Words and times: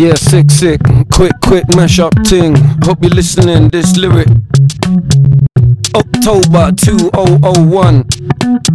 Yeah, 0.00 0.14
sick, 0.14 0.50
sick, 0.50 0.80
quick, 1.12 1.32
quick 1.42 1.68
mash 1.76 1.98
up 1.98 2.14
ting. 2.22 2.56
Hope 2.84 3.02
you're 3.02 3.10
listening. 3.10 3.68
This 3.68 3.98
lyric. 3.98 4.28
Oh. 5.94 6.09
October 6.20 6.70
2001. 6.76 8.04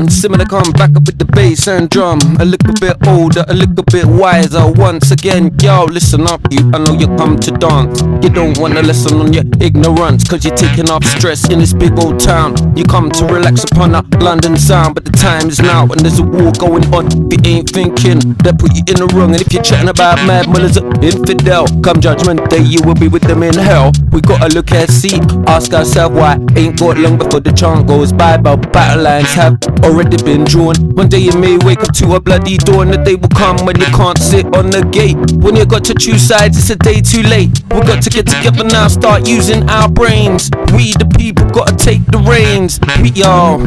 And 0.00 0.10
similar 0.10 0.46
come 0.46 0.72
back 0.72 0.96
up 0.96 1.04
with 1.04 1.18
the 1.18 1.26
bass 1.26 1.68
and 1.68 1.90
drum. 1.90 2.18
A 2.40 2.44
little 2.44 2.72
bit 2.80 2.96
older, 3.06 3.44
a 3.48 3.54
little 3.54 3.84
bit 3.84 4.06
wiser. 4.06 4.66
Once 4.72 5.10
again, 5.10 5.54
yo, 5.60 5.84
listen 5.84 6.26
up, 6.26 6.40
you. 6.50 6.64
I 6.72 6.78
know 6.78 6.94
you 6.96 7.06
come 7.20 7.38
to 7.40 7.50
dance. 7.52 8.00
You 8.24 8.30
don't 8.30 8.56
wanna 8.58 8.80
listen 8.80 9.20
on 9.20 9.32
your 9.34 9.44
ignorance, 9.60 10.24
cause 10.26 10.44
you're 10.44 10.56
taking 10.56 10.88
off 10.88 11.04
stress 11.04 11.50
in 11.50 11.58
this 11.58 11.74
big 11.74 11.92
old 11.98 12.18
town. 12.18 12.56
You 12.76 12.84
come 12.84 13.10
to 13.10 13.26
relax 13.26 13.64
upon 13.64 13.94
a 13.94 14.02
London 14.24 14.56
sound, 14.56 14.94
but 14.94 15.04
the 15.04 15.12
time 15.12 15.48
is 15.48 15.60
now, 15.60 15.82
and 15.82 16.00
there's 16.00 16.20
a 16.20 16.24
war 16.24 16.50
going 16.52 16.86
on. 16.94 17.06
If 17.30 17.46
you 17.46 17.52
ain't 17.60 17.68
thinking, 17.68 18.20
they 18.40 18.52
put 18.52 18.72
you 18.74 18.82
in 18.88 18.96
the 19.04 19.08
wrong. 19.12 19.32
And 19.36 19.42
if 19.42 19.52
you're 19.52 19.62
chatting 19.62 19.90
about 19.90 20.16
mad 20.26 20.48
mullahs, 20.48 20.78
infidel, 20.78 21.66
come 21.82 22.00
judgment 22.00 22.48
day, 22.48 22.62
you 22.64 22.80
will 22.82 22.96
be 22.96 23.08
with 23.08 23.22
them 23.22 23.42
in 23.42 23.54
hell. 23.54 23.92
We 24.12 24.22
gotta 24.22 24.48
look 24.48 24.72
at 24.72 24.88
see, 24.88 25.20
ask 25.46 25.74
ourselves 25.74 26.16
why 26.16 26.40
ain't 26.56 26.78
got 26.78 26.96
long 26.96 27.18
before 27.18 27.33
the 27.40 27.52
chant 27.52 27.86
goes 27.86 28.12
by. 28.12 28.36
But 28.36 28.72
battle 28.72 29.04
lines 29.04 29.32
have 29.34 29.58
already 29.82 30.16
been 30.22 30.44
drawn. 30.44 30.76
One 30.94 31.08
day 31.08 31.18
you 31.18 31.32
may 31.38 31.56
wake 31.58 31.80
up 31.80 31.92
to 31.94 32.14
a 32.14 32.20
bloody 32.20 32.56
dawn. 32.58 32.90
The 32.90 32.98
day 32.98 33.14
will 33.14 33.28
come 33.28 33.56
when 33.66 33.78
you 33.78 33.86
can't 33.86 34.18
sit 34.18 34.46
on 34.56 34.70
the 34.70 34.82
gate. 34.92 35.16
When 35.42 35.56
you 35.56 35.66
got 35.66 35.84
to 35.84 35.94
choose 35.94 36.22
sides, 36.22 36.58
it's 36.58 36.70
a 36.70 36.76
day 36.76 37.00
too 37.00 37.22
late. 37.22 37.50
We 37.72 37.80
got 37.80 38.02
to 38.02 38.10
get 38.10 38.26
together 38.26 38.64
now, 38.64 38.88
start 38.88 39.26
using 39.26 39.68
our 39.68 39.88
brains. 39.88 40.50
We 40.72 40.92
the 40.92 41.10
people 41.16 41.46
gotta 41.50 41.76
take 41.76 42.04
the 42.06 42.18
reins. 42.18 42.80
We 43.02 43.10
y'all. 43.10 43.58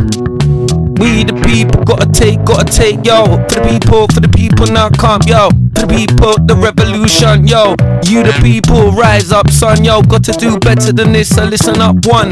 We 1.00 1.24
the 1.24 1.40
people 1.46 1.84
gotta 1.84 2.12
take, 2.12 2.44
gotta 2.44 2.66
take, 2.66 3.06
yo. 3.06 3.26
For 3.50 3.62
the 3.62 3.68
people, 3.70 4.08
for 4.08 4.20
the 4.20 4.30
people 4.30 4.66
now 4.68 4.90
come, 4.90 5.22
yo. 5.28 5.50
The 5.78 5.86
people, 5.88 6.34
the 6.46 6.56
revolution, 6.56 7.48
yo. 7.48 7.76
You 8.10 8.24
the 8.24 8.34
people, 8.42 8.92
rise 8.92 9.32
up, 9.32 9.50
son, 9.50 9.84
yo. 9.84 10.02
Got 10.02 10.24
to 10.26 10.32
do 10.32 10.58
better 10.58 10.92
than 10.92 11.12
this, 11.14 11.36
so 11.36 11.44
listen 11.46 11.80
up, 11.80 12.06
one. 12.06 12.32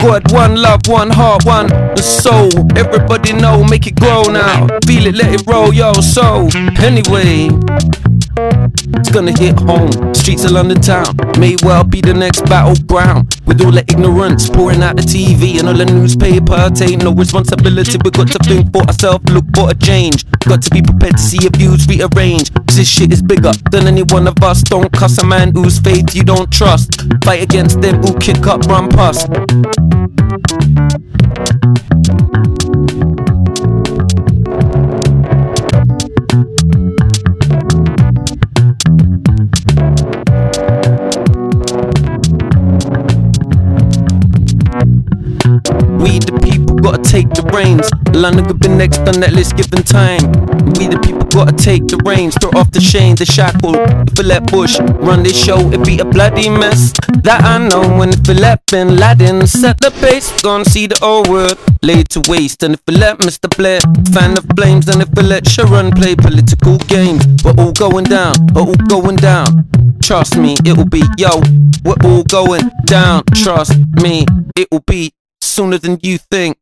God, 0.00 0.32
one 0.32 0.56
love, 0.56 0.80
one 0.86 1.10
heart, 1.10 1.44
one. 1.44 1.68
The 1.68 2.02
soul, 2.02 2.50
everybody 2.76 3.32
know, 3.32 3.62
make 3.64 3.86
it 3.86 3.96
grow 3.96 4.22
now. 4.24 4.66
Feel 4.86 5.06
it, 5.06 5.14
let 5.14 5.34
it 5.34 5.46
roll, 5.46 5.72
yo. 5.72 5.92
So, 5.94 6.48
anyway. 6.80 7.50
It's 8.98 9.10
gonna 9.10 9.36
hit 9.38 9.58
home, 9.60 10.14
streets 10.14 10.44
of 10.44 10.50
London 10.50 10.80
town. 10.80 11.14
May 11.38 11.56
well 11.62 11.84
be 11.84 12.00
the 12.00 12.14
next 12.14 12.42
battleground. 12.46 13.34
With 13.46 13.62
all 13.64 13.70
the 13.70 13.84
ignorance 13.88 14.50
pouring 14.50 14.82
out 14.82 14.96
the 14.96 15.02
TV 15.02 15.58
and 15.58 15.68
all 15.68 15.74
the 15.74 15.86
newspaper 15.86 16.68
Take 16.74 16.98
no 16.98 17.12
responsibility, 17.12 17.98
we 18.04 18.10
got 18.10 18.28
to 18.32 18.38
think 18.40 18.72
for 18.72 18.82
ourselves, 18.82 19.24
look 19.30 19.44
for 19.54 19.70
a 19.70 19.74
change. 19.74 20.26
Got 20.40 20.62
to 20.62 20.70
be 20.70 20.82
prepared 20.82 21.16
to 21.16 21.22
see 21.22 21.38
your 21.40 21.52
views 21.52 21.86
rearranged. 21.86 22.52
This 22.66 22.88
shit 22.88 23.12
is 23.12 23.22
bigger 23.22 23.52
than 23.70 23.86
any 23.86 24.02
one 24.02 24.26
of 24.26 24.42
us. 24.42 24.62
Don't 24.62 24.92
cuss 24.92 25.18
a 25.18 25.24
man 25.24 25.52
whose 25.52 25.78
faith 25.78 26.14
you 26.14 26.24
don't 26.24 26.50
trust. 26.52 27.02
Fight 27.24 27.42
against 27.42 27.80
them 27.80 28.02
who 28.02 28.16
kick 28.18 28.46
up, 28.46 28.66
run 28.66 28.88
past 28.90 29.28
gotta 46.90 47.02
take 47.02 47.28
the 47.30 47.42
reins. 47.52 47.90
London 48.16 48.46
could 48.46 48.60
be 48.60 48.68
next 48.68 48.98
on 49.00 49.20
that 49.20 49.32
list 49.32 49.56
given 49.56 49.82
time. 49.82 50.24
We 50.78 50.88
the 50.88 50.98
people 51.04 51.24
gotta 51.28 51.52
take 51.52 51.86
the 51.86 51.98
reins. 52.04 52.34
Throw 52.40 52.50
off 52.58 52.70
the 52.70 52.80
chain, 52.80 53.14
the 53.14 53.26
shackle. 53.26 53.76
If 54.08 54.16
we 54.16 54.24
Bush 54.48 54.80
run 55.04 55.22
this 55.22 55.36
show, 55.36 55.58
it 55.70 55.84
be 55.84 55.98
a 55.98 56.04
bloody 56.04 56.48
mess. 56.48 56.92
That 57.26 57.44
I 57.44 57.58
know 57.68 57.84
when 57.98 58.08
if 58.10 58.26
we 58.26 58.34
let 58.34 58.64
Bin 58.70 58.96
Laden 58.96 59.46
set 59.46 59.78
the 59.80 59.90
pace, 60.00 60.28
gonna 60.40 60.64
see 60.64 60.86
the 60.86 60.98
old 61.04 61.28
world 61.28 61.58
laid 61.82 62.08
to 62.10 62.20
waste. 62.28 62.62
And 62.62 62.74
if 62.74 62.80
we 62.86 62.94
Mr. 62.94 63.48
Blair 63.56 63.80
fan 64.12 64.38
of 64.38 64.46
flames, 64.56 64.88
and 64.88 65.02
if 65.02 65.10
we 65.14 65.22
let 65.22 65.46
Sharon 65.46 65.90
play 65.90 66.14
political 66.16 66.78
games, 66.88 67.22
we're 67.44 67.58
all 67.58 67.72
going 67.72 68.04
down, 68.04 68.34
we're 68.54 68.62
all 68.62 68.82
going 68.88 69.16
down. 69.16 69.68
Trust 70.02 70.38
me, 70.38 70.56
it 70.64 70.76
will 70.76 70.88
be 70.88 71.02
yo. 71.18 71.42
We're 71.84 72.00
all 72.04 72.24
going 72.24 72.70
down. 72.86 73.24
Trust 73.34 73.76
me, 74.02 74.24
it 74.56 74.68
will 74.70 74.84
be 74.86 75.12
sooner 75.42 75.76
than 75.76 75.98
you 76.02 76.16
think. 76.16 76.56